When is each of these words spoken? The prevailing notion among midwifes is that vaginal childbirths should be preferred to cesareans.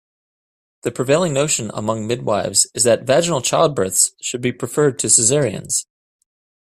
The 0.81 0.89
prevailing 0.89 1.31
notion 1.31 1.69
among 1.75 2.07
midwifes 2.07 2.65
is 2.73 2.81
that 2.85 3.03
vaginal 3.05 3.39
childbirths 3.39 4.13
should 4.19 4.41
be 4.41 4.51
preferred 4.51 4.97
to 4.97 5.09
cesareans. 5.09 5.85